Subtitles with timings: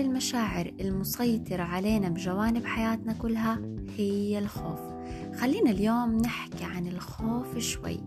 [0.00, 3.60] المشاعر المسيطرة علينا بجوانب حياتنا كلها
[3.96, 4.80] هي الخوف.
[5.40, 8.00] خلينا اليوم نحكي عن الخوف شوي.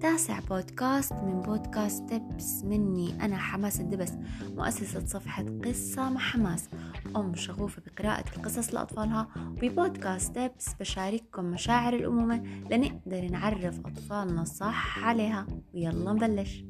[0.00, 4.12] تاسع بودكاست من بودكاست تبس مني أنا حماس الدبس
[4.56, 6.68] مؤسسة صفحة قصة مع حماس.
[7.16, 15.46] أم شغوفة بقراءة القصص لأطفالها وببودكاست تبس بشارككم مشاعر الأمومة لنقدر نعرف أطفالنا صح عليها.
[15.74, 16.64] ويلا نبلش.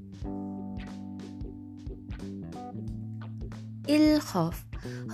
[3.89, 4.65] الخوف.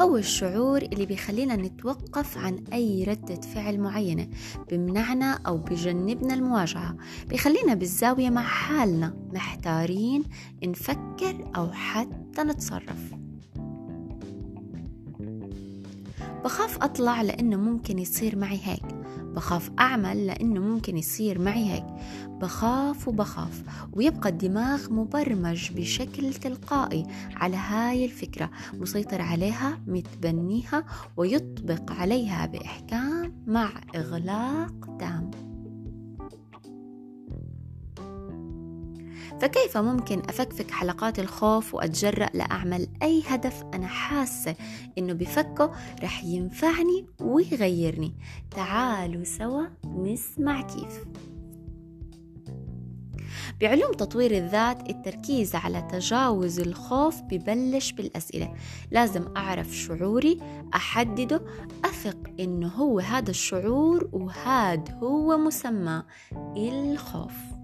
[0.01, 4.29] هو الشعور اللي بيخلينا نتوقف عن أي ردة فعل معينة
[4.71, 6.97] بمنعنا أو بجنبنا المواجهة.
[7.29, 10.25] بيخلينا بالزاوية مع حالنا محتارين
[10.65, 13.15] نفكر أو حتى نتصرف.
[16.45, 19.00] بخاف أطلع لأنه ممكن يصير معي هيك.
[19.35, 21.85] بخاف أعمل لأنه ممكن يصير معي هيك.
[22.41, 23.63] بخاف وبخاف
[23.93, 30.85] ويبقى الدماغ مبرمج بشكل تلقائي على هاي الفكرة مسيطر عليها متبنيها
[31.17, 35.31] ويطبق عليها بإحكام مع إغلاق تام
[39.41, 44.55] فكيف ممكن أفكفك حلقات الخوف وأتجرأ لأعمل أي هدف؟ أنا حاسة
[44.99, 48.15] إنه بفكه رح ينفعني ويغيرني.
[48.51, 51.05] تعالوا سوا نسمع كيف.
[53.61, 58.55] بعلوم تطوير الذات التركيز على تجاوز الخوف ببلش بالأسئلة.
[58.91, 60.39] لازم أعرف شعوري
[60.75, 61.41] أحدده
[61.85, 66.03] أثق إنه هو هذا الشعور وهاد هو مسمى
[66.57, 67.60] الخوف.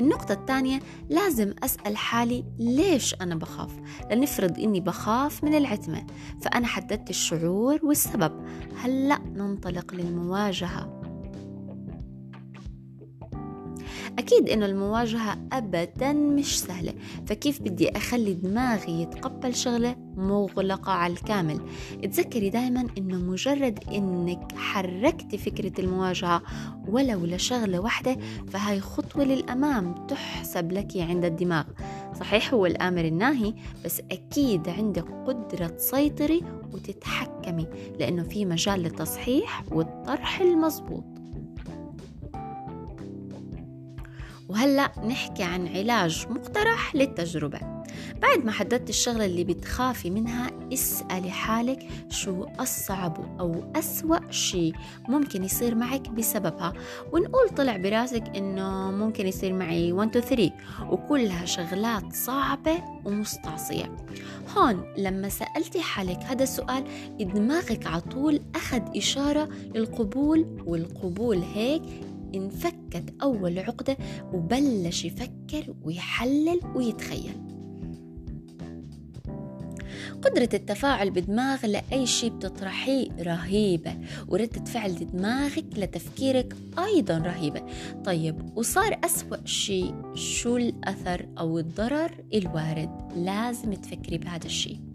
[0.00, 3.70] النقطة الثانية لازم أسأل حالي ليش أنا بخاف؟
[4.10, 6.06] لنفرض إني بخاف من العتمة
[6.42, 8.46] فأنا حددت الشعور والسبب.
[8.76, 10.95] هلأ ننطلق للمواجهة.
[14.26, 16.94] أكيد إنه المواجهة أبدا مش سهلة
[17.26, 21.60] فكيف بدي أخلي دماغي يتقبل شغلة مغلقة على الكامل؟
[22.02, 26.42] تذكري دايما إنه مجرد إنك حركتي فكرة المواجهة
[26.88, 28.16] ولو لشغلة واحدة
[28.48, 31.64] فهاي خطوة للأمام تحسب لك عند الدماغ.
[32.20, 37.66] صحيح هو الآمر الناهي بس أكيد عندك قدرة تسيطري وتتحكمي
[37.98, 41.15] لأنه في مجال للتصحيح والطرح المضبوط
[44.48, 47.58] وهلأ نحكي عن علاج مقترح للتجربة.
[48.22, 54.72] بعد ما حددت الشغلة اللي بتخافي منها اسألي حالك شو أصعب أو أسوأ شيء
[55.08, 56.72] ممكن يصير معك بسببها.
[57.12, 60.52] ونقول طلع براسك إنه ممكن يصير معي 1 2 3
[60.90, 63.96] وكلها شغلات صعبة ومستعصية.
[64.56, 66.84] هون لما سألتي حالك هذا السؤال
[67.20, 71.82] دماغك عطول أخذ إشارة للقبول والقبول هيك
[72.36, 73.96] انفكت أول عقدة
[74.32, 77.46] وبلش يفكر ويحلل ويتخيل.
[80.22, 83.98] قدرة التفاعل بدماغ لأي شيء بتطرحيه رهيبة
[84.28, 87.62] وردة فعل دماغك لتفكيرك أيضا رهيبة.
[88.04, 94.85] طيب وصار أسوأ شيء شو الأثر أو الضرر الوارد؟ لازم تفكري بهذا الشيء.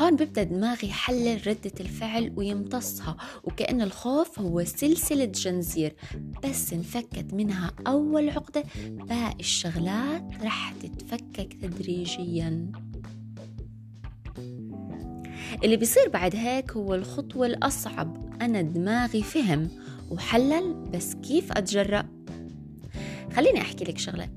[0.00, 5.94] هون بيبدأ دماغي يحلل ردة الفعل ويمتصها وكأن الخوف هو سلسلة جنزير
[6.44, 12.72] بس انفكت منها أول عقدة باقي الشغلات رح تتفكك تدريجيا.
[15.64, 18.34] اللي بيصير بعد هيك هو الخطوة الأصعب.
[18.42, 19.68] أنا دماغي فهم
[20.10, 22.08] وحلل بس كيف أتجرأ؟
[23.32, 24.28] خليني أحكي لك شغلة.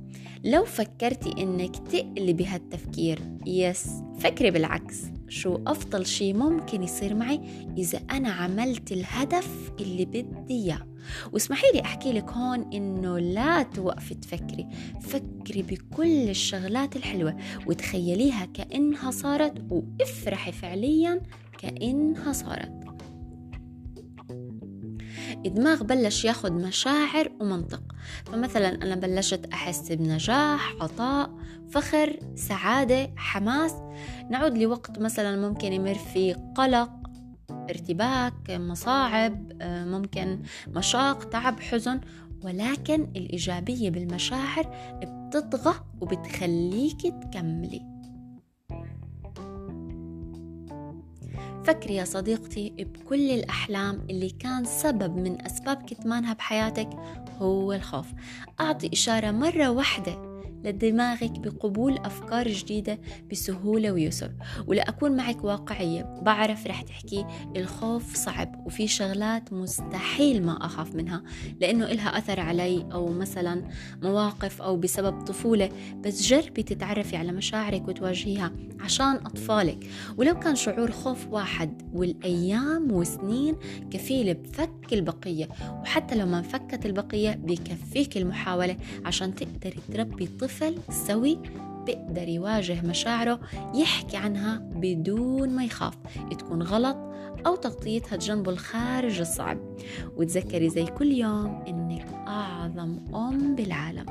[0.44, 3.88] لو فكرتي إنك تقلبي هالتفكير يس
[4.20, 5.17] فكري بالعكس.
[5.30, 7.42] شو أفضل شي ممكن يصير معي
[7.78, 10.88] إذا أنا عملت الهدف اللي بدي إياه.
[11.34, 14.68] واسمحي لي أحكي لك هون إنه لا توقفي تفكري.
[15.02, 21.22] فكري بكل الشغلات الحلوة وتخيليها كأنها صارت وافرحي فعليا
[21.58, 22.87] كأنها صارت.
[25.48, 27.82] الدماغ بلش ياخد مشاعر ومنطق.
[28.26, 31.32] فمثلا أنا بلشت أحس بنجاح عطاء
[31.70, 33.74] فخر سعادة حماس.
[34.30, 36.92] نعود لوقت مثلا ممكن يمر فيه قلق
[37.52, 42.02] ارتباك مصاعب ممكن مشاق تعب حزن.
[42.44, 47.82] ولكن الإيجابية بالمشاعر بتطغى وبتخليك تكملي.
[51.68, 56.90] فكري يا صديقتي بكل الأحلام اللي كان سبب من أسباب كتمانها بحياتك
[57.38, 58.06] هو الخوف.
[58.60, 60.27] أعطي إشارة مرة واحدة
[60.72, 63.00] لدماغك بقبول أفكار جديدة
[63.32, 64.32] بسهولة ويسر.
[64.68, 67.26] ولأكون معك واقعية بعرف رح تحكي.
[67.56, 71.24] الخوف صعب وفي شغلات مستحيل ما أخاف منها
[71.62, 73.64] لأنه إلها أثر علي أو مثلا
[74.04, 75.70] مواقف أو بسبب طفولة.
[76.02, 79.88] بس جربي تتعرفي على مشاعرك وتواجهيها عشان أطفالك.
[80.18, 83.56] ولو كان شعور خوف واحد والأيام وسنين
[83.92, 85.48] كفيلة بفك البقية.
[85.82, 90.57] وحتى لو ما انفكت البقية بكفيك المحاولة عشان تقدري تربي طفل
[90.90, 91.40] سوي
[91.86, 93.40] بيقدر يواجه مشاعره
[93.76, 95.94] يحكي عنها بدون ما يخاف.
[96.40, 96.98] تكون غلط
[97.46, 99.58] أو تغطيتها جنبه الخارج الصعب.
[100.18, 104.06] وتذكري زي كل يوم إنك أعظم أم بالعالم.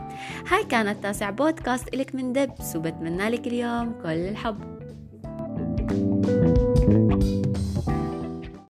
[0.49, 4.76] هاي كانت تاسع بودكاست إلك من دبس وبتمنى لك اليوم كل الحب.